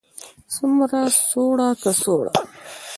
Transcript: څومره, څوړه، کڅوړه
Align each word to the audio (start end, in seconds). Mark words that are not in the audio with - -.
څومره, 0.53 0.99
څوړه، 1.29 1.69
کڅوړه 1.81 2.33